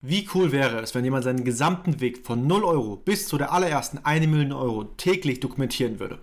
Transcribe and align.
Wie 0.00 0.28
cool 0.32 0.52
wäre 0.52 0.78
es, 0.78 0.94
wenn 0.94 1.02
jemand 1.02 1.24
seinen 1.24 1.42
gesamten 1.42 1.98
Weg 1.98 2.24
von 2.24 2.46
0 2.46 2.62
Euro 2.62 2.94
bis 2.94 3.26
zu 3.26 3.36
der 3.36 3.50
allerersten 3.50 3.98
1 3.98 4.28
Million 4.28 4.52
Euro 4.52 4.84
täglich 4.84 5.40
dokumentieren 5.40 5.98
würde? 5.98 6.20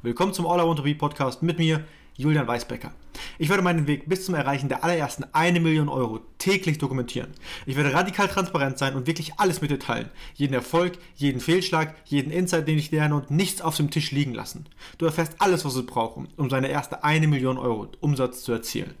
Willkommen 0.00 0.32
zum 0.32 0.46
All 0.46 0.58
I 0.58 0.62
Want 0.62 0.78
to 0.78 0.84
Be 0.84 0.94
Podcast 0.94 1.42
mit 1.42 1.58
mir, 1.58 1.84
Julian 2.16 2.46
Weisbecker. 2.46 2.92
Ich 3.38 3.50
werde 3.50 3.62
meinen 3.62 3.86
Weg 3.86 4.08
bis 4.08 4.24
zum 4.24 4.36
Erreichen 4.36 4.70
der 4.70 4.84
allerersten 4.84 5.26
1 5.34 5.60
Million 5.60 5.90
Euro 5.90 6.20
täglich 6.38 6.78
dokumentieren. 6.78 7.32
Ich 7.66 7.76
werde 7.76 7.92
radikal 7.92 8.26
transparent 8.26 8.78
sein 8.78 8.94
und 8.94 9.06
wirklich 9.06 9.34
alles 9.36 9.60
mit 9.60 9.70
dir 9.70 9.78
teilen. 9.78 10.08
Jeden 10.34 10.54
Erfolg, 10.54 10.96
jeden 11.14 11.42
Fehlschlag, 11.42 11.94
jeden 12.06 12.32
Insight, 12.32 12.68
den 12.68 12.78
ich 12.78 12.90
lerne 12.90 13.16
und 13.16 13.30
nichts 13.30 13.60
auf 13.60 13.76
dem 13.76 13.90
Tisch 13.90 14.12
liegen 14.12 14.32
lassen. 14.32 14.64
Du 14.96 15.04
erfährst 15.04 15.34
alles, 15.40 15.66
was 15.66 15.74
du 15.74 15.84
brauchst, 15.84 16.26
um 16.38 16.48
seine 16.48 16.68
erste 16.68 17.04
1 17.04 17.26
Million 17.26 17.58
Euro 17.58 17.88
Umsatz 18.00 18.44
zu 18.44 18.52
erzielen. 18.52 18.94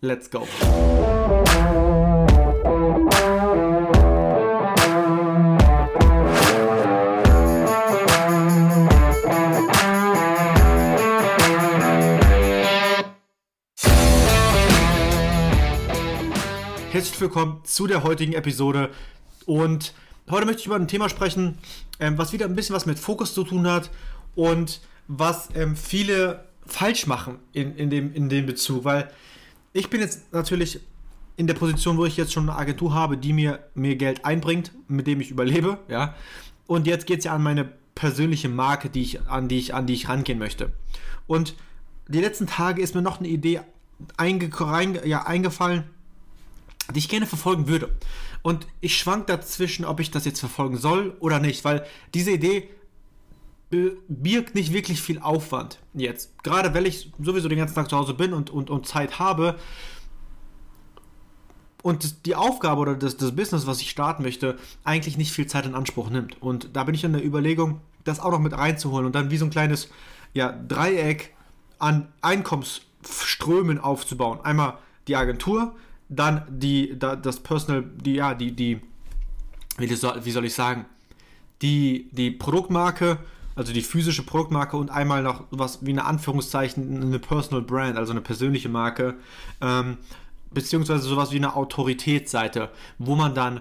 Let's 0.00 0.30
go! 0.30 0.46
Herzlich 17.06 17.20
willkommen 17.20 17.60
zu 17.62 17.86
der 17.86 18.02
heutigen 18.02 18.32
Episode. 18.32 18.90
Und 19.44 19.94
heute 20.28 20.44
möchte 20.44 20.62
ich 20.62 20.66
über 20.66 20.74
ein 20.74 20.88
Thema 20.88 21.08
sprechen, 21.08 21.56
ähm, 22.00 22.18
was 22.18 22.32
wieder 22.32 22.46
ein 22.46 22.56
bisschen 22.56 22.74
was 22.74 22.84
mit 22.84 22.98
Fokus 22.98 23.32
zu 23.32 23.44
tun 23.44 23.68
hat 23.68 23.92
und 24.34 24.80
was 25.06 25.50
ähm, 25.54 25.76
viele 25.76 26.46
falsch 26.66 27.06
machen 27.06 27.38
in, 27.52 27.76
in, 27.76 27.90
dem, 27.90 28.12
in 28.12 28.28
dem 28.28 28.44
Bezug. 28.44 28.82
Weil 28.82 29.08
ich 29.72 29.88
bin 29.88 30.00
jetzt 30.00 30.32
natürlich 30.32 30.80
in 31.36 31.46
der 31.46 31.54
Position, 31.54 31.96
wo 31.96 32.06
ich 32.06 32.16
jetzt 32.16 32.32
schon 32.32 32.50
eine 32.50 32.58
Agentur 32.58 32.92
habe, 32.92 33.16
die 33.16 33.32
mir, 33.32 33.60
mir 33.76 33.94
Geld 33.94 34.24
einbringt, 34.24 34.72
mit 34.88 35.06
dem 35.06 35.20
ich 35.20 35.30
überlebe. 35.30 35.78
Ja? 35.86 36.16
Und 36.66 36.88
jetzt 36.88 37.06
geht 37.06 37.20
es 37.20 37.26
ja 37.26 37.34
an 37.34 37.42
meine 37.44 37.70
persönliche 37.94 38.48
Marke, 38.48 38.90
die 38.90 39.02
ich, 39.02 39.22
an, 39.28 39.46
die 39.46 39.58
ich, 39.58 39.74
an 39.74 39.86
die 39.86 39.94
ich 39.94 40.08
rangehen 40.08 40.40
möchte. 40.40 40.72
Und 41.28 41.54
die 42.08 42.20
letzten 42.20 42.48
Tage 42.48 42.82
ist 42.82 42.96
mir 42.96 43.02
noch 43.02 43.20
eine 43.20 43.28
Idee 43.28 43.60
einge, 44.16 44.50
rein, 44.60 44.98
ja, 45.04 45.24
eingefallen, 45.24 45.84
die 46.94 46.98
ich 46.98 47.08
gerne 47.08 47.26
verfolgen 47.26 47.68
würde. 47.68 47.90
Und 48.42 48.66
ich 48.80 48.96
schwank 48.96 49.26
dazwischen, 49.26 49.84
ob 49.84 50.00
ich 50.00 50.10
das 50.10 50.24
jetzt 50.24 50.40
verfolgen 50.40 50.76
soll 50.76 51.16
oder 51.20 51.40
nicht, 51.40 51.64
weil 51.64 51.84
diese 52.14 52.30
Idee 52.30 52.68
birgt 53.70 54.54
nicht 54.54 54.72
wirklich 54.72 55.00
viel 55.02 55.18
Aufwand 55.18 55.80
jetzt. 55.94 56.42
Gerade 56.44 56.72
weil 56.72 56.86
ich 56.86 57.12
sowieso 57.20 57.48
den 57.48 57.58
ganzen 57.58 57.74
Tag 57.74 57.90
zu 57.90 57.96
Hause 57.96 58.14
bin 58.14 58.32
und, 58.32 58.50
und, 58.50 58.70
und 58.70 58.86
Zeit 58.86 59.18
habe. 59.18 59.56
Und 61.82 62.26
die 62.26 62.34
Aufgabe 62.34 62.80
oder 62.80 62.94
das, 62.94 63.16
das 63.16 63.34
Business, 63.34 63.66
was 63.66 63.80
ich 63.80 63.90
starten 63.90 64.22
möchte, 64.22 64.56
eigentlich 64.84 65.18
nicht 65.18 65.32
viel 65.32 65.46
Zeit 65.46 65.66
in 65.66 65.74
Anspruch 65.74 66.10
nimmt. 66.10 66.40
Und 66.40 66.70
da 66.74 66.84
bin 66.84 66.94
ich 66.94 67.04
in 67.04 67.12
der 67.12 67.24
Überlegung, 67.24 67.80
das 68.04 68.20
auch 68.20 68.30
noch 68.30 68.38
mit 68.38 68.56
reinzuholen 68.56 69.06
und 69.06 69.14
dann 69.14 69.30
wie 69.30 69.36
so 69.36 69.44
ein 69.44 69.50
kleines 69.50 69.88
ja, 70.32 70.52
Dreieck 70.52 71.34
an 71.78 72.08
Einkommensströmen 72.22 73.78
aufzubauen. 73.78 74.40
Einmal 74.42 74.78
die 75.08 75.16
Agentur, 75.16 75.74
dann 76.08 76.42
die, 76.48 76.98
das 76.98 77.40
Personal, 77.40 77.82
die, 77.82 78.14
ja, 78.14 78.34
die, 78.34 78.52
die, 78.52 78.80
wie 79.78 79.94
soll, 80.30 80.44
ich 80.44 80.54
sagen, 80.54 80.86
die, 81.62 82.08
die 82.12 82.30
Produktmarke, 82.30 83.18
also 83.54 83.72
die 83.72 83.82
physische 83.82 84.22
Produktmarke 84.22 84.76
und 84.76 84.90
einmal 84.90 85.22
noch 85.22 85.44
was 85.50 85.84
wie 85.84 85.90
eine 85.90 86.04
Anführungszeichen, 86.04 87.02
eine 87.02 87.18
Personal 87.18 87.62
Brand, 87.62 87.96
also 87.96 88.12
eine 88.12 88.20
persönliche 88.20 88.68
Marke, 88.68 89.14
ähm, 89.60 89.96
beziehungsweise 90.52 91.08
sowas 91.08 91.32
wie 91.32 91.36
eine 91.36 91.56
Autoritätsseite, 91.56 92.70
wo 92.98 93.16
man 93.16 93.34
dann 93.34 93.60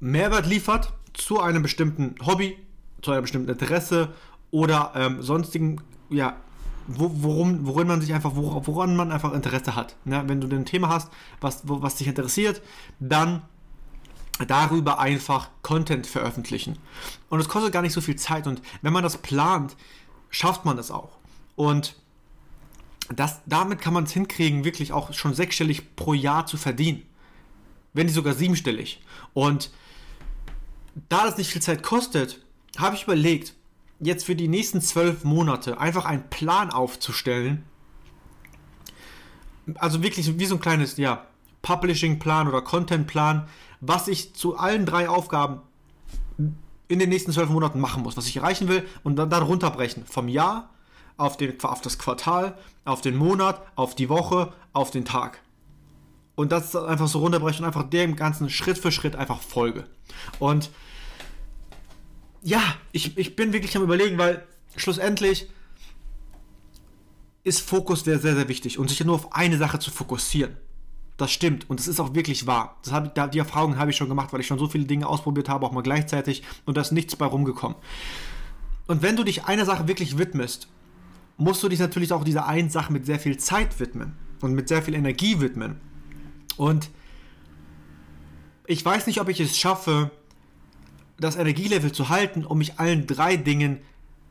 Mehrwert 0.00 0.46
liefert 0.46 0.92
zu 1.12 1.40
einem 1.40 1.62
bestimmten 1.62 2.14
Hobby, 2.24 2.56
zu 3.02 3.12
einer 3.12 3.22
bestimmten 3.22 3.50
Interesse 3.50 4.08
oder 4.50 4.92
ähm, 4.94 5.22
sonstigen 5.22 5.80
ja, 6.10 6.36
wo, 6.86 7.10
worum, 7.14 7.66
worin 7.66 7.86
man 7.86 8.00
sich 8.00 8.12
einfach, 8.12 8.32
woran 8.34 8.96
man 8.96 9.12
einfach 9.12 9.32
Interesse 9.32 9.74
hat. 9.76 9.96
Ja, 10.04 10.28
wenn 10.28 10.40
du 10.40 10.48
ein 10.48 10.64
Thema 10.64 10.88
hast, 10.88 11.10
was, 11.40 11.62
was 11.64 11.96
dich 11.96 12.08
interessiert, 12.08 12.62
dann 12.98 13.42
darüber 14.46 14.98
einfach 14.98 15.50
Content 15.62 16.06
veröffentlichen. 16.06 16.78
Und 17.28 17.40
es 17.40 17.48
kostet 17.48 17.72
gar 17.72 17.82
nicht 17.82 17.92
so 17.92 18.00
viel 18.00 18.16
Zeit 18.16 18.46
und 18.46 18.62
wenn 18.82 18.92
man 18.92 19.02
das 19.02 19.18
plant, 19.18 19.76
schafft 20.30 20.64
man 20.64 20.76
das 20.76 20.90
auch. 20.90 21.18
Und 21.56 21.96
das, 23.14 23.40
damit 23.46 23.80
kann 23.80 23.92
man 23.92 24.04
es 24.04 24.12
hinkriegen, 24.12 24.64
wirklich 24.64 24.92
auch 24.92 25.12
schon 25.12 25.34
sechsstellig 25.34 25.96
pro 25.96 26.14
Jahr 26.14 26.46
zu 26.46 26.56
verdienen. 26.56 27.02
Wenn 27.92 28.06
nicht 28.06 28.14
sogar 28.14 28.34
siebenstellig. 28.34 29.02
Und 29.34 29.70
da 31.08 31.24
das 31.24 31.36
nicht 31.36 31.50
viel 31.50 31.62
Zeit 31.62 31.82
kostet, 31.82 32.40
habe 32.78 32.94
ich 32.94 33.02
überlegt, 33.04 33.54
jetzt 34.00 34.24
für 34.24 34.34
die 34.34 34.48
nächsten 34.48 34.80
zwölf 34.80 35.24
Monate 35.24 35.78
einfach 35.78 36.04
einen 36.04 36.28
Plan 36.28 36.70
aufzustellen. 36.70 37.64
Also 39.76 40.02
wirklich 40.02 40.38
wie 40.38 40.46
so 40.46 40.56
ein 40.56 40.60
kleines, 40.60 40.96
ja, 40.96 41.26
Publishing-Plan 41.62 42.48
oder 42.48 42.62
Content-Plan, 42.62 43.46
was 43.80 44.08
ich 44.08 44.34
zu 44.34 44.56
allen 44.56 44.86
drei 44.86 45.08
Aufgaben 45.08 45.60
in 46.88 46.98
den 46.98 47.08
nächsten 47.08 47.32
zwölf 47.32 47.50
Monaten 47.50 47.78
machen 47.78 48.02
muss, 48.02 48.16
was 48.16 48.26
ich 48.26 48.36
erreichen 48.36 48.68
will 48.68 48.86
und 49.04 49.16
dann, 49.16 49.30
dann 49.30 49.42
runterbrechen. 49.42 50.04
Vom 50.06 50.28
Jahr 50.28 50.70
auf, 51.16 51.36
den, 51.36 51.62
auf 51.62 51.82
das 51.82 51.98
Quartal, 51.98 52.56
auf 52.84 53.00
den 53.02 53.16
Monat, 53.16 53.62
auf 53.76 53.94
die 53.94 54.08
Woche, 54.08 54.52
auf 54.72 54.90
den 54.90 55.04
Tag. 55.04 55.40
Und 56.34 56.50
das 56.52 56.74
einfach 56.74 57.06
so 57.06 57.18
runterbrechen 57.18 57.64
und 57.64 57.66
einfach 57.66 57.88
dem 57.88 58.16
Ganzen 58.16 58.48
Schritt 58.48 58.78
für 58.78 58.90
Schritt 58.90 59.14
einfach 59.14 59.40
folge. 59.40 59.86
Und 60.38 60.70
ja, 62.42 62.62
ich, 62.92 63.16
ich 63.16 63.36
bin 63.36 63.52
wirklich 63.52 63.76
am 63.76 63.82
Überlegen, 63.82 64.18
weil 64.18 64.46
schlussendlich 64.76 65.48
ist 67.44 67.60
Fokus 67.60 68.04
sehr, 68.04 68.18
sehr, 68.18 68.34
sehr 68.34 68.48
wichtig 68.48 68.78
und 68.78 68.88
sich 68.88 69.02
nur 69.04 69.14
auf 69.14 69.34
eine 69.34 69.58
Sache 69.58 69.78
zu 69.78 69.90
fokussieren. 69.90 70.56
Das 71.16 71.30
stimmt 71.30 71.68
und 71.68 71.80
das 71.80 71.88
ist 71.88 72.00
auch 72.00 72.14
wirklich 72.14 72.46
wahr. 72.46 72.78
Das 72.82 72.92
hab, 72.92 73.32
die 73.32 73.38
Erfahrung 73.38 73.76
habe 73.76 73.90
ich 73.90 73.96
schon 73.96 74.08
gemacht, 74.08 74.32
weil 74.32 74.40
ich 74.40 74.46
schon 74.46 74.58
so 74.58 74.68
viele 74.68 74.84
Dinge 74.84 75.06
ausprobiert 75.06 75.48
habe, 75.48 75.66
auch 75.66 75.72
mal 75.72 75.82
gleichzeitig 75.82 76.42
und 76.64 76.76
da 76.76 76.80
ist 76.80 76.92
nichts 76.92 77.16
bei 77.16 77.26
rumgekommen. 77.26 77.76
Und 78.86 79.02
wenn 79.02 79.16
du 79.16 79.24
dich 79.24 79.44
einer 79.44 79.66
Sache 79.66 79.86
wirklich 79.86 80.18
widmest, 80.18 80.68
musst 81.36 81.62
du 81.62 81.68
dich 81.68 81.78
natürlich 81.78 82.12
auch 82.12 82.24
dieser 82.24 82.46
einen 82.46 82.70
Sache 82.70 82.92
mit 82.92 83.06
sehr 83.06 83.18
viel 83.18 83.36
Zeit 83.36 83.80
widmen 83.80 84.16
und 84.40 84.54
mit 84.54 84.68
sehr 84.68 84.82
viel 84.82 84.94
Energie 84.94 85.40
widmen. 85.40 85.80
Und 86.56 86.90
ich 88.66 88.84
weiß 88.84 89.06
nicht, 89.06 89.20
ob 89.20 89.28
ich 89.28 89.40
es 89.40 89.58
schaffe, 89.58 90.10
das 91.20 91.36
Energielevel 91.36 91.92
zu 91.92 92.08
halten, 92.08 92.44
um 92.44 92.58
mich 92.58 92.78
allen 92.78 93.06
drei 93.06 93.36
Dingen 93.36 93.80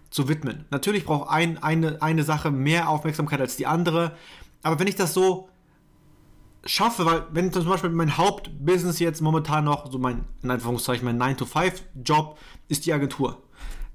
zu 0.10 0.28
widmen. 0.28 0.66
Natürlich 0.72 1.06
braucht 1.06 1.30
ein, 1.30 1.62
eine, 1.62 2.02
eine 2.02 2.24
Sache 2.24 2.52
mehr 2.52 2.90
Aufmerksamkeit 2.90 3.40
als 3.40 3.56
die 3.56 3.68
andere, 3.68 4.16
aber 4.64 4.80
wenn 4.80 4.88
ich 4.88 4.96
das 4.96 5.14
so 5.14 5.50
schaffe, 6.66 7.06
weil 7.06 7.24
wenn 7.32 7.52
zum 7.52 7.66
Beispiel 7.66 7.90
mein 7.90 8.18
Hauptbusiness 8.18 9.00
jetzt 9.00 9.22
momentan 9.22 9.64
noch, 9.64 9.92
so 9.92 9.98
mein, 9.98 10.26
in 10.42 10.52
Anführungszeichen, 10.52 11.06
mein 11.06 11.22
9-to-5-Job 11.22 12.38
ist 12.68 12.86
die 12.86 12.94
Agentur. 12.94 13.42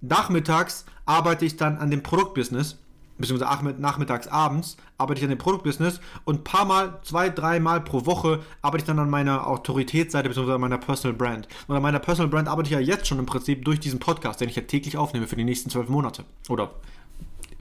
Nachmittags 0.00 0.87
arbeite 1.04 1.44
ich 1.44 1.56
dann 1.56 1.78
an 1.78 1.91
dem 1.91 2.03
Produktbusiness 2.03 2.78
beziehungsweise 3.19 3.75
nachmittags, 3.78 4.28
abends, 4.28 4.76
arbeite 4.98 5.20
ich 5.20 5.25
an 5.25 5.30
dem 5.30 5.38
Produktbusiness 5.38 6.00
und 6.25 6.41
ein 6.41 6.44
paar 6.44 6.64
Mal, 6.64 6.98
zwei, 7.02 7.28
drei 7.30 7.60
Mal 7.60 7.80
pro 7.80 8.06
Woche 8.06 8.41
arbeite 8.62 8.82
ich 8.82 8.86
dann 8.86 8.98
an 8.98 9.10
meiner 9.10 9.47
Autoritätsseite 9.47 10.28
beziehungsweise 10.28 10.56
an 10.56 10.60
meiner 10.60 10.78
Personal 10.78 11.16
Brand. 11.16 11.48
Und 11.69 11.76
an 11.76 11.82
meiner 11.82 12.00
Personal 12.00 12.28
Brand 12.28 12.48
arbeite 12.48 12.69
ich 12.69 12.72
ja 12.72 12.80
jetzt 12.80 13.06
schon 13.06 13.19
im 13.19 13.26
Prinzip 13.26 13.64
durch 13.64 13.80
diesen 13.80 14.00
Podcast, 14.00 14.41
den 14.41 14.48
ich 14.48 14.56
ja 14.56 14.62
täglich 14.62 14.97
aufnehme 14.97 15.26
für 15.26 15.36
die 15.36 15.44
nächsten 15.44 15.70
zwölf 15.70 15.88
Monate. 15.88 16.24
Oder 16.48 16.70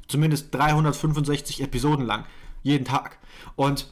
zumindest 0.08 0.53
365 0.53 1.62
Episoden 1.62 2.06
lang. 2.06 2.25
Jeden 2.63 2.86
Tag. 2.86 3.18
Und 3.56 3.88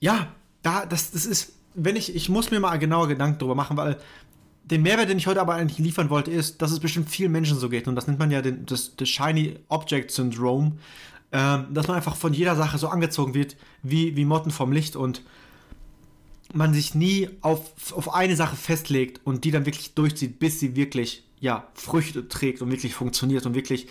ja, 0.00 0.28
da, 0.62 0.86
das, 0.86 1.10
das 1.10 1.26
ist, 1.26 1.52
wenn 1.74 1.96
ich, 1.96 2.14
ich 2.14 2.28
muss 2.28 2.50
mir 2.50 2.60
mal 2.60 2.78
genauer 2.78 3.08
Gedanken 3.08 3.38
darüber 3.38 3.54
machen, 3.54 3.76
weil 3.76 3.98
den 4.70 4.82
Mehrwert, 4.82 5.08
den 5.08 5.18
ich 5.18 5.26
heute 5.26 5.40
aber 5.40 5.54
eigentlich 5.54 5.78
liefern 5.78 6.10
wollte, 6.10 6.30
ist, 6.30 6.60
dass 6.60 6.72
es 6.72 6.80
bestimmt 6.80 7.08
vielen 7.08 7.32
Menschen 7.32 7.58
so 7.58 7.68
geht. 7.68 7.88
Und 7.88 7.94
das 7.94 8.06
nennt 8.06 8.18
man 8.18 8.30
ja 8.30 8.42
den, 8.42 8.66
das, 8.66 8.96
das 8.96 9.08
Shiny 9.08 9.56
Object 9.68 10.10
Syndrome. 10.10 10.72
Ähm, 11.30 11.66
dass 11.70 11.88
man 11.88 11.96
einfach 11.96 12.16
von 12.16 12.32
jeder 12.32 12.56
Sache 12.56 12.78
so 12.78 12.88
angezogen 12.88 13.34
wird, 13.34 13.56
wie, 13.82 14.16
wie 14.16 14.24
Motten 14.24 14.50
vom 14.50 14.72
Licht 14.72 14.96
und 14.96 15.22
man 16.54 16.72
sich 16.72 16.94
nie 16.94 17.28
auf, 17.42 17.92
auf 17.92 18.14
eine 18.14 18.34
Sache 18.34 18.56
festlegt 18.56 19.20
und 19.24 19.44
die 19.44 19.50
dann 19.50 19.66
wirklich 19.66 19.92
durchzieht, 19.92 20.38
bis 20.38 20.58
sie 20.58 20.74
wirklich 20.74 21.24
ja, 21.40 21.68
Früchte 21.74 22.28
trägt 22.28 22.62
und 22.62 22.70
wirklich 22.70 22.94
funktioniert 22.94 23.44
und 23.44 23.54
wirklich 23.54 23.88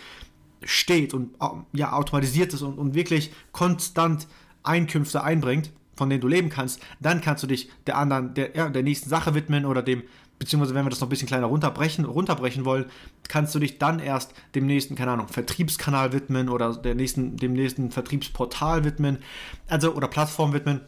steht 0.64 1.14
und 1.14 1.36
ja, 1.72 1.92
automatisiert 1.92 2.52
ist 2.52 2.62
und, 2.62 2.76
und 2.76 2.94
wirklich 2.94 3.30
konstant 3.52 4.26
Einkünfte 4.64 5.22
einbringt, 5.22 5.70
von 5.94 6.10
denen 6.10 6.20
du 6.20 6.28
leben 6.28 6.48
kannst, 6.48 6.80
dann 6.98 7.20
kannst 7.20 7.44
du 7.44 7.46
dich 7.46 7.70
der 7.86 7.96
anderen, 7.96 8.34
der, 8.34 8.56
ja, 8.56 8.68
der 8.68 8.82
nächsten 8.82 9.08
Sache 9.08 9.34
widmen 9.34 9.64
oder 9.64 9.82
dem, 9.82 10.02
beziehungsweise 10.38 10.74
wenn 10.74 10.84
wir 10.84 10.90
das 10.90 11.00
noch 11.00 11.08
ein 11.08 11.10
bisschen 11.10 11.28
kleiner 11.28 11.46
runterbrechen, 11.46 12.04
runterbrechen 12.04 12.64
wollen, 12.64 12.86
kannst 13.28 13.54
du 13.54 13.58
dich 13.58 13.78
dann 13.78 13.98
erst 13.98 14.34
dem 14.54 14.66
nächsten, 14.66 14.94
keine 14.94 15.12
Ahnung, 15.12 15.28
Vertriebskanal 15.28 16.12
widmen 16.12 16.48
oder 16.48 16.74
der 16.76 16.94
nächsten, 16.94 17.36
dem 17.36 17.52
nächsten 17.52 17.90
Vertriebsportal 17.90 18.84
widmen, 18.84 19.18
also 19.66 19.94
oder 19.94 20.08
Plattform 20.08 20.52
widmen. 20.52 20.80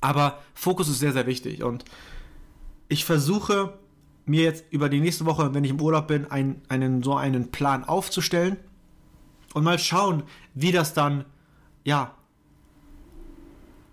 Aber 0.00 0.38
Fokus 0.54 0.88
ist 0.88 0.98
sehr, 0.98 1.12
sehr 1.12 1.26
wichtig. 1.26 1.62
Und 1.62 1.84
ich 2.88 3.04
versuche 3.04 3.74
mir 4.26 4.44
jetzt 4.44 4.64
über 4.70 4.88
die 4.88 5.00
nächste 5.00 5.26
Woche, 5.26 5.54
wenn 5.54 5.64
ich 5.64 5.70
im 5.70 5.80
Urlaub 5.80 6.08
bin, 6.08 6.30
ein, 6.30 6.62
einen, 6.68 7.02
so 7.02 7.16
einen 7.16 7.50
Plan 7.50 7.84
aufzustellen 7.84 8.56
und 9.54 9.64
mal 9.64 9.78
schauen, 9.78 10.22
wie 10.54 10.72
das 10.72 10.94
dann, 10.94 11.24
ja, 11.84 12.14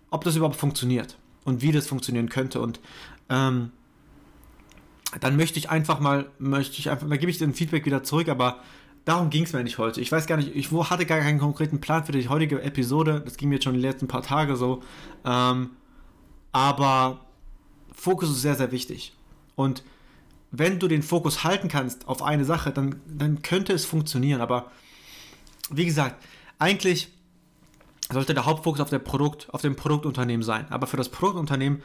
ob 0.10 0.24
das 0.24 0.36
überhaupt 0.36 0.56
funktioniert 0.56 1.18
und 1.44 1.62
wie 1.62 1.72
das 1.72 1.88
funktionieren 1.88 2.30
könnte. 2.30 2.62
Und 2.62 2.80
ähm, 3.30 3.72
dann 5.19 5.36
möchte 5.36 5.60
ich 5.60 5.69
einfach 5.69 6.00
mal, 6.00 6.30
möchte 6.40 6.80
ich 6.80 6.90
einfach, 6.90 7.08
da 7.08 7.18
gebe 7.18 7.31
ich 7.31 7.38
den 7.38 7.54
Feedback 7.54 7.86
wieder 7.86 8.04
zurück, 8.04 8.30
aber 8.30 8.62
darum 9.06 9.30
ging 9.30 9.44
es 9.44 9.54
mir 9.54 9.64
nicht 9.64 9.78
heute. 9.78 10.02
Ich 10.02 10.12
weiß 10.12 10.28
gar 10.28 10.38
nicht, 10.38 10.56
ich 10.56 10.72
hatte 10.72 11.06
gar 11.06 11.19
keinen 11.19 11.40
konkreten 11.40 11.80
Plan 11.80 12.04
für 12.04 12.12
die 12.12 12.28
heutige 12.28 12.62
Episode. 12.62 13.22
Das 13.24 13.38
ging 13.38 13.50
mir 13.50 13.56
jetzt 13.56 13.64
schon 13.64 13.74
die 13.74 13.80
letzten 13.80 14.08
paar 14.08 14.22
Tage 14.22 14.56
so. 14.56 14.84
Ähm, 15.25 15.72
aber 16.52 17.22
Fokus 17.94 18.30
ist 18.30 18.42
sehr, 18.42 18.56
sehr 18.56 18.72
wichtig. 18.72 19.14
Und 19.56 19.84
wenn 20.52 20.80
du 20.80 20.88
den 20.88 21.04
Fokus 21.04 21.44
halten 21.44 21.68
kannst 21.68 22.08
auf 22.08 22.22
eine 22.22 22.46
Sache, 22.46 22.72
dann, 22.72 23.02
dann 23.08 23.42
könnte 23.42 23.74
es 23.74 23.86
funktionieren. 23.86 24.42
Aber 24.42 24.72
wie 25.70 25.86
gesagt, 25.86 26.24
eigentlich 26.60 27.10
sollte 28.12 28.34
der 28.34 28.46
Hauptfokus 28.46 28.80
auf, 28.81 28.90
der 28.90 29.00
Produkt, 29.00 29.54
auf 29.54 29.62
dem 29.62 29.75
Produktunternehmen 29.75 30.44
sein. 30.44 30.66
Aber 30.70 30.88
für 30.88 30.98
das 30.98 31.10
Produktunternehmen 31.10 31.81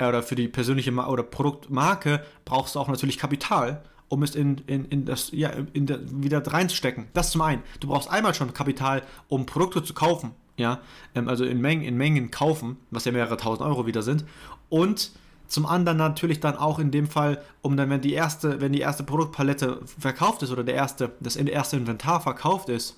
oder 0.00 0.22
für 0.22 0.34
die 0.34 0.48
persönliche 0.48 0.92
Ma 0.92 1.08
oder 1.08 1.22
Produktmarke 1.22 2.24
brauchst 2.44 2.74
du 2.74 2.80
auch 2.80 2.88
natürlich 2.88 3.18
Kapital, 3.18 3.82
um 4.08 4.22
es 4.22 4.34
in, 4.34 4.58
in, 4.66 4.84
in 4.86 5.04
das, 5.04 5.30
ja, 5.32 5.50
in 5.72 5.86
der, 5.86 6.00
wieder 6.04 6.44
reinzustecken. 6.46 7.08
Das 7.14 7.32
zum 7.32 7.42
einen. 7.42 7.62
Du 7.80 7.88
brauchst 7.88 8.08
einmal 8.10 8.34
schon 8.34 8.52
Kapital, 8.54 9.02
um 9.28 9.46
Produkte 9.46 9.82
zu 9.82 9.94
kaufen. 9.94 10.32
Ja, 10.56 10.80
ähm, 11.14 11.28
also 11.28 11.44
in 11.44 11.60
Mengen, 11.60 11.84
in 11.84 11.96
Mengen 11.96 12.30
kaufen, 12.30 12.76
was 12.90 13.04
ja 13.04 13.12
mehrere 13.12 13.36
tausend 13.36 13.66
Euro 13.66 13.86
wieder 13.86 14.02
sind. 14.02 14.24
Und 14.68 15.12
zum 15.46 15.66
anderen 15.66 15.98
natürlich 15.98 16.40
dann 16.40 16.56
auch 16.56 16.78
in 16.78 16.90
dem 16.90 17.06
Fall, 17.06 17.42
um 17.62 17.76
dann, 17.76 17.90
wenn 17.90 18.00
die 18.00 18.12
erste, 18.12 18.60
wenn 18.60 18.72
die 18.72 18.80
erste 18.80 19.02
Produktpalette 19.02 19.80
verkauft 19.98 20.42
ist 20.42 20.50
oder 20.50 20.64
der 20.64 20.74
erste, 20.74 21.12
das 21.20 21.36
erste 21.36 21.76
Inventar 21.76 22.20
verkauft 22.20 22.68
ist, 22.68 22.96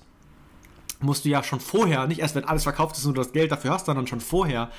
musst 0.99 1.25
du 1.25 1.29
ja 1.29 1.43
schon 1.43 1.59
vorher, 1.59 2.07
nicht 2.07 2.19
erst 2.19 2.35
wenn 2.35 2.45
alles 2.45 2.63
verkauft 2.63 2.97
ist 2.97 3.05
und 3.05 3.15
du 3.15 3.21
das 3.21 3.31
Geld 3.31 3.51
dafür 3.51 3.71
hast, 3.71 3.85
sondern 3.85 4.07
schon 4.07 4.19
vorher 4.19 4.69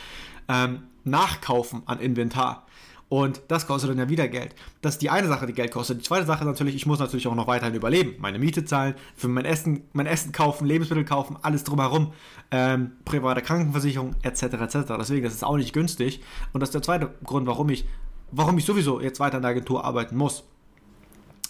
ähm, 0.49 0.83
nachkaufen 1.05 1.83
an 1.87 2.01
Inventar. 2.01 2.67
Und 3.13 3.43
das 3.49 3.67
kostet 3.67 3.91
dann 3.91 3.99
ja 3.99 4.09
wieder 4.09 4.27
Geld. 4.27 4.55
Das 4.81 4.95
ist 4.95 5.03
die 5.03 5.11
eine 5.11 5.29
Sache, 5.29 5.47
die 5.47 5.53
Geld 5.53 5.71
kostet. 5.71 5.99
Die 5.99 6.03
zweite 6.03 6.25
Sache 6.25 6.41
ist 6.41 6.47
natürlich, 6.47 6.75
ich 6.75 6.87
muss 6.87 6.99
natürlich 6.99 7.27
auch 7.29 7.35
noch 7.35 7.47
weiterhin 7.47 7.75
überleben. 7.75 8.15
Meine 8.21 8.39
Miete 8.39 8.65
zahlen, 8.65 8.95
für 9.17 9.29
mein 9.29 9.45
Essen, 9.45 9.83
mein 9.93 10.07
Essen 10.07 10.33
kaufen, 10.33 10.65
Lebensmittel 10.65 11.05
kaufen, 11.05 11.37
alles 11.43 11.63
drumherum. 11.63 12.15
Ähm, 12.51 12.93
private 13.05 13.43
Krankenversicherung, 13.43 14.17
etc. 14.23 14.45
etc. 14.45 14.95
Deswegen, 14.99 15.25
das 15.25 15.35
ist 15.35 15.45
auch 15.45 15.59
nicht 15.59 15.75
günstig. 15.75 16.23
Und 16.55 16.61
das 16.61 16.71
ist 16.71 16.75
der 16.75 16.81
zweite 16.81 17.13
Grund, 17.23 17.47
warum 17.47 17.69
ich, 17.69 17.85
warum 18.31 18.57
ich 18.57 18.65
sowieso 18.65 18.99
jetzt 18.99 19.21
weiter 19.21 19.37
in 19.37 19.43
der 19.43 19.51
Agentur 19.51 19.85
arbeiten 19.85 20.17
muss. 20.17 20.45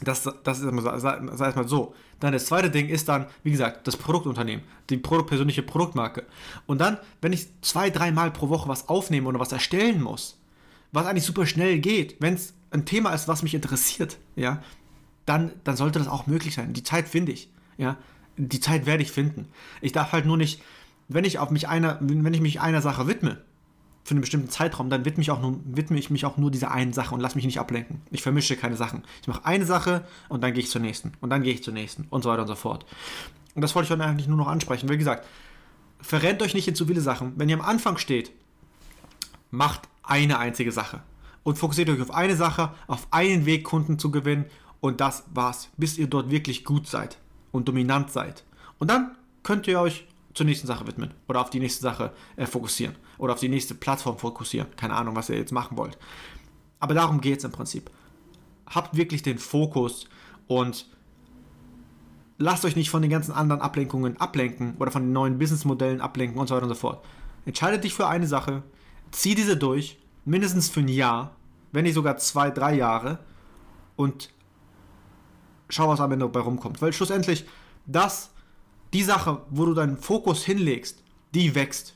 Das, 0.04 0.28
das 0.42 0.58
ist 0.58 0.64
immer, 0.64 0.98
sag 0.98 1.22
ich 1.22 1.56
mal 1.56 1.68
so. 1.68 1.94
Dann 2.20 2.32
das 2.32 2.46
zweite 2.46 2.70
Ding 2.70 2.88
ist 2.88 3.08
dann, 3.08 3.26
wie 3.42 3.50
gesagt, 3.50 3.86
das 3.86 3.96
Produktunternehmen, 3.96 4.64
die 4.90 4.96
Produkt, 4.96 5.28
persönliche 5.28 5.62
Produktmarke. 5.62 6.24
Und 6.66 6.80
dann, 6.80 6.98
wenn 7.20 7.32
ich 7.32 7.48
zwei, 7.62 7.90
dreimal 7.90 8.30
pro 8.30 8.48
Woche 8.48 8.68
was 8.68 8.88
aufnehme 8.88 9.28
oder 9.28 9.40
was 9.40 9.52
erstellen 9.52 10.02
muss, 10.02 10.38
was 10.92 11.06
eigentlich 11.06 11.24
super 11.24 11.46
schnell 11.46 11.78
geht, 11.78 12.16
wenn 12.20 12.34
es 12.34 12.54
ein 12.70 12.84
Thema 12.84 13.12
ist, 13.12 13.28
was 13.28 13.42
mich 13.42 13.54
interessiert, 13.54 14.18
ja, 14.36 14.62
dann, 15.26 15.52
dann 15.64 15.76
sollte 15.76 15.98
das 15.98 16.08
auch 16.08 16.26
möglich 16.26 16.54
sein. 16.54 16.72
Die 16.72 16.82
Zeit 16.82 17.08
finde 17.08 17.32
ich, 17.32 17.50
ja. 17.76 17.96
Die 18.38 18.60
Zeit 18.60 18.86
werde 18.86 19.02
ich 19.02 19.12
finden. 19.12 19.48
Ich 19.82 19.92
darf 19.92 20.12
halt 20.12 20.24
nur 20.24 20.38
nicht, 20.38 20.62
wenn 21.08 21.24
ich 21.24 21.38
auf 21.38 21.50
mich 21.50 21.68
einer, 21.68 21.98
wenn 22.00 22.32
ich 22.32 22.40
mich 22.40 22.60
einer 22.62 22.80
Sache 22.80 23.06
widme, 23.06 23.42
für 24.04 24.12
einen 24.12 24.20
bestimmten 24.20 24.50
Zeitraum, 24.50 24.90
dann 24.90 25.04
widme 25.04 25.22
ich, 25.22 25.30
auch 25.30 25.40
nur, 25.40 25.60
widme 25.64 25.98
ich 25.98 26.10
mich 26.10 26.24
auch 26.24 26.36
nur 26.36 26.50
dieser 26.50 26.72
einen 26.72 26.92
Sache 26.92 27.14
und 27.14 27.20
lasse 27.20 27.36
mich 27.36 27.44
nicht 27.44 27.60
ablenken. 27.60 28.02
Ich 28.10 28.22
vermische 28.22 28.56
keine 28.56 28.76
Sachen. 28.76 29.04
Ich 29.20 29.28
mache 29.28 29.44
eine 29.44 29.64
Sache 29.64 30.04
und 30.28 30.42
dann 30.42 30.52
gehe 30.52 30.62
ich 30.62 30.70
zur 30.70 30.80
nächsten. 30.80 31.12
Und 31.20 31.30
dann 31.30 31.42
gehe 31.42 31.54
ich 31.54 31.62
zur 31.62 31.72
nächsten 31.72 32.06
und 32.10 32.22
so 32.22 32.30
weiter 32.30 32.42
und 32.42 32.48
so 32.48 32.56
fort. 32.56 32.84
Und 33.54 33.62
das 33.62 33.74
wollte 33.74 33.86
ich 33.86 33.90
heute 33.92 34.04
eigentlich 34.04 34.26
nur 34.26 34.38
noch 34.38 34.48
ansprechen. 34.48 34.88
Wie 34.88 34.98
gesagt, 34.98 35.26
verrennt 36.00 36.42
euch 36.42 36.54
nicht 36.54 36.66
in 36.66 36.74
zu 36.74 36.86
viele 36.86 37.00
Sachen. 37.00 37.34
Wenn 37.36 37.48
ihr 37.48 37.56
am 37.56 37.64
Anfang 37.64 37.96
steht, 37.96 38.32
macht 39.50 39.82
eine 40.02 40.38
einzige 40.38 40.72
Sache. 40.72 41.02
Und 41.44 41.58
fokussiert 41.58 41.88
euch 41.88 42.00
auf 42.00 42.12
eine 42.12 42.36
Sache, 42.36 42.72
auf 42.86 43.06
einen 43.10 43.46
Weg, 43.46 43.64
Kunden 43.64 43.98
zu 43.98 44.10
gewinnen. 44.10 44.46
Und 44.80 45.00
das 45.00 45.24
war's. 45.32 45.68
Bis 45.76 45.96
ihr 45.96 46.08
dort 46.08 46.30
wirklich 46.30 46.64
gut 46.64 46.88
seid 46.88 47.18
und 47.52 47.68
dominant 47.68 48.10
seid. 48.10 48.44
Und 48.78 48.90
dann 48.90 49.16
könnt 49.44 49.68
ihr 49.68 49.80
euch 49.80 50.06
zur 50.34 50.46
nächsten 50.46 50.66
Sache 50.66 50.86
widmen 50.86 51.12
oder 51.28 51.40
auf 51.40 51.50
die 51.50 51.60
nächste 51.60 51.82
Sache 51.82 52.12
äh, 52.36 52.46
fokussieren 52.46 52.96
oder 53.18 53.34
auf 53.34 53.40
die 53.40 53.48
nächste 53.48 53.74
Plattform 53.74 54.18
fokussieren. 54.18 54.68
Keine 54.76 54.94
Ahnung, 54.94 55.16
was 55.16 55.28
ihr 55.28 55.36
jetzt 55.36 55.52
machen 55.52 55.76
wollt. 55.76 55.98
Aber 56.80 56.94
darum 56.94 57.20
geht 57.20 57.38
es 57.38 57.44
im 57.44 57.52
Prinzip. 57.52 57.90
Habt 58.66 58.96
wirklich 58.96 59.22
den 59.22 59.38
Fokus 59.38 60.08
und 60.46 60.86
lasst 62.38 62.64
euch 62.64 62.76
nicht 62.76 62.90
von 62.90 63.02
den 63.02 63.10
ganzen 63.10 63.32
anderen 63.32 63.60
Ablenkungen 63.60 64.16
ablenken 64.20 64.74
oder 64.78 64.90
von 64.90 65.02
den 65.02 65.12
neuen 65.12 65.38
Businessmodellen 65.38 66.00
ablenken 66.00 66.40
und 66.40 66.48
so 66.48 66.54
weiter 66.54 66.64
und 66.64 66.74
so 66.74 66.80
fort. 66.80 67.04
Entscheidet 67.44 67.84
dich 67.84 67.94
für 67.94 68.08
eine 68.08 68.26
Sache, 68.26 68.62
zieh 69.10 69.34
diese 69.34 69.56
durch, 69.56 69.98
mindestens 70.24 70.68
für 70.68 70.80
ein 70.80 70.88
Jahr, 70.88 71.36
wenn 71.72 71.84
nicht 71.84 71.94
sogar 71.94 72.16
zwei, 72.16 72.50
drei 72.50 72.74
Jahre 72.74 73.18
und 73.96 74.30
schau, 75.68 75.88
was 75.88 76.00
am 76.00 76.12
Ende 76.12 76.24
dabei 76.24 76.40
rumkommt. 76.40 76.82
Weil 76.82 76.92
schlussendlich 76.92 77.44
das 77.86 78.31
die 78.92 79.02
Sache, 79.02 79.42
wo 79.50 79.64
du 79.64 79.74
deinen 79.74 79.96
Fokus 79.96 80.44
hinlegst, 80.44 81.02
die 81.34 81.54
wächst. 81.54 81.94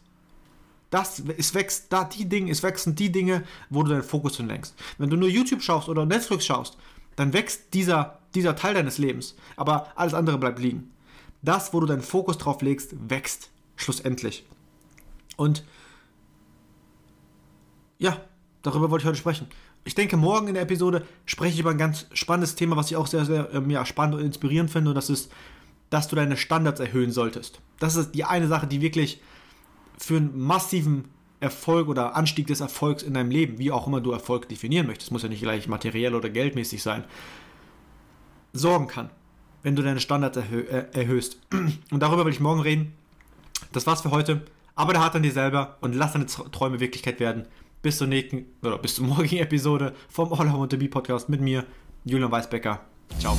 Das, 0.90 1.22
es 1.36 1.54
wächst, 1.54 1.92
da 1.92 2.04
die 2.04 2.28
Dinge, 2.28 2.50
es 2.50 2.62
wachsen 2.62 2.94
die 2.94 3.10
Dinge, 3.10 3.44
wo 3.70 3.82
du 3.82 3.90
deinen 3.90 4.02
Fokus 4.02 4.36
hinlenkst. 4.36 4.74
Wenn 4.98 5.10
du 5.10 5.16
nur 5.16 5.28
YouTube 5.28 5.62
schaust 5.62 5.88
oder 5.88 6.06
Netflix 6.06 6.46
schaust, 6.46 6.78
dann 7.16 7.32
wächst 7.32 7.74
dieser, 7.74 8.20
dieser 8.34 8.56
Teil 8.56 8.74
deines 8.74 8.98
Lebens. 8.98 9.34
Aber 9.56 9.92
alles 9.96 10.14
andere 10.14 10.38
bleibt 10.38 10.58
liegen. 10.58 10.92
Das, 11.42 11.74
wo 11.74 11.80
du 11.80 11.86
deinen 11.86 12.02
Fokus 12.02 12.38
drauf 12.38 12.62
legst, 12.62 12.94
wächst. 13.08 13.50
Schlussendlich. 13.76 14.46
Und 15.36 15.64
ja, 17.98 18.20
darüber 18.62 18.90
wollte 18.90 19.02
ich 19.02 19.06
heute 19.08 19.18
sprechen. 19.18 19.48
Ich 19.84 19.94
denke, 19.94 20.16
morgen 20.16 20.48
in 20.48 20.54
der 20.54 20.62
Episode 20.62 21.06
spreche 21.26 21.54
ich 21.54 21.60
über 21.60 21.70
ein 21.70 21.78
ganz 21.78 22.06
spannendes 22.12 22.54
Thema, 22.54 22.76
was 22.76 22.90
ich 22.90 22.96
auch 22.96 23.06
sehr, 23.06 23.24
sehr 23.24 23.52
ähm, 23.52 23.70
ja, 23.70 23.84
spannend 23.84 24.16
und 24.16 24.24
inspirierend 24.24 24.70
finde. 24.70 24.90
Und 24.90 24.96
das 24.96 25.10
ist 25.10 25.30
dass 25.90 26.08
du 26.08 26.16
deine 26.16 26.36
Standards 26.36 26.80
erhöhen 26.80 27.12
solltest. 27.12 27.60
Das 27.78 27.96
ist 27.96 28.12
die 28.12 28.24
eine 28.24 28.48
Sache, 28.48 28.66
die 28.66 28.80
wirklich 28.80 29.20
für 29.98 30.16
einen 30.16 30.38
massiven 30.38 31.04
Erfolg 31.40 31.88
oder 31.88 32.16
Anstieg 32.16 32.46
des 32.46 32.60
Erfolgs 32.60 33.02
in 33.02 33.14
deinem 33.14 33.30
Leben, 33.30 33.58
wie 33.58 33.70
auch 33.70 33.86
immer 33.86 34.00
du 34.00 34.12
Erfolg 34.12 34.48
definieren 34.48 34.86
möchtest, 34.86 35.12
muss 35.12 35.22
ja 35.22 35.28
nicht 35.28 35.42
gleich 35.42 35.68
materiell 35.68 36.14
oder 36.14 36.30
geldmäßig 36.30 36.82
sein, 36.82 37.04
sorgen 38.52 38.86
kann, 38.86 39.10
wenn 39.62 39.76
du 39.76 39.82
deine 39.82 40.00
Standards 40.00 40.36
erhö 40.36 40.60
äh, 40.60 40.86
erhöhst. 40.92 41.38
Und 41.90 42.00
darüber 42.02 42.24
will 42.24 42.32
ich 42.32 42.40
morgen 42.40 42.60
reden. 42.60 42.92
Das 43.72 43.86
war's 43.86 44.00
für 44.00 44.10
heute. 44.10 44.42
Arbeite 44.74 45.00
hart 45.00 45.16
an 45.16 45.22
dir 45.22 45.32
selber 45.32 45.78
und 45.80 45.94
lass 45.94 46.12
deine 46.12 46.26
Träume 46.26 46.80
Wirklichkeit 46.80 47.18
werden. 47.18 47.46
Bis 47.80 47.96
zur 47.96 48.06
nächsten 48.06 48.44
oder 48.62 48.76
bis 48.76 48.96
zur 48.96 49.06
morgigen 49.06 49.36
Episode 49.42 49.94
vom 50.10 50.34
All 50.34 50.48
I 50.48 50.68
to 50.68 50.76
Be 50.76 50.88
Podcast 50.88 51.30
mit 51.30 51.40
mir, 51.40 51.64
Julian 52.04 52.30
Weisbecker. 52.30 52.80
Ciao. 53.18 53.38